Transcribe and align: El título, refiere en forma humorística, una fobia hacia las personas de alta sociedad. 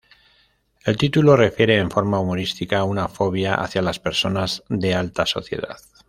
El 0.83 0.97
título, 0.97 1.37
refiere 1.37 1.77
en 1.77 1.91
forma 1.91 2.19
humorística, 2.19 2.83
una 2.85 3.07
fobia 3.07 3.53
hacia 3.53 3.83
las 3.83 3.99
personas 3.99 4.63
de 4.67 4.95
alta 4.95 5.27
sociedad. 5.27 5.77